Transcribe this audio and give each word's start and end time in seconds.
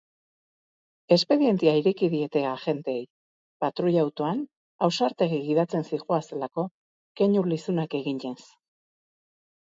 Espedientea 1.15 1.73
ireki 1.79 2.07
diete 2.13 2.41
agenteei, 2.51 3.03
patruila-autoan 3.65 4.41
ausartegi 4.87 5.37
gidatzen 5.49 5.85
zihoazelako, 5.91 6.65
keinu 7.21 7.45
lizunak 7.51 7.93
eginez. 8.01 8.39